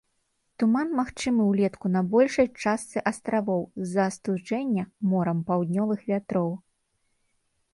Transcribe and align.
Туман 0.61 0.87
магчымы 0.99 1.41
ўлетку 1.49 1.91
на 1.95 2.01
большай 2.13 2.47
частцы 2.63 3.03
астравоў, 3.11 3.61
з-за 3.83 4.07
астуджэння 4.13 4.83
морам 5.13 5.45
паўднёвых 5.51 5.99
вятроў. 6.09 6.49